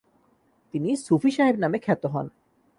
তিনি 0.73 0.89
সুফি 1.05 1.31
সাহেব 1.31 1.55
নামে 1.55 1.77
খ্যাত 1.79 2.03
হন। 2.05 2.27